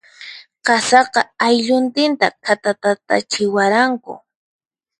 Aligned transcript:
Qasaqa, 0.67 1.21
aylluntinta 1.47 2.27
khatatatachiwaranku. 2.45 4.13